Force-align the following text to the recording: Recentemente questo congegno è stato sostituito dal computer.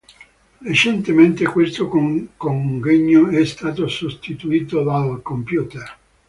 Recentemente 0.63 1.45
questo 1.45 1.87
congegno 1.87 3.27
è 3.29 3.45
stato 3.45 3.87
sostituito 3.87 4.81
dal 4.81 5.21
computer. 5.21 5.95